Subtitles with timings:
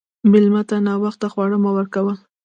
[0.31, 2.13] مېلمه ته ناوخته خواړه مه ورکوه.